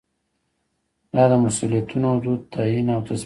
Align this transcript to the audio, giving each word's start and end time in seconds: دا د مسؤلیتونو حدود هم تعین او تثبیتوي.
دا 1.13 1.23
د 1.31 1.33
مسؤلیتونو 1.45 2.07
حدود 2.15 2.41
هم 2.41 2.47
تعین 2.53 2.87
او 2.95 3.01
تثبیتوي. 3.07 3.19